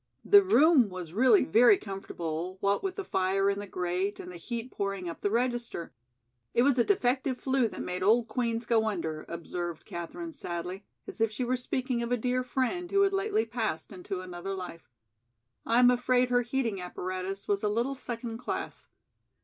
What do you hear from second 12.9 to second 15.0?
had lately passed into another life.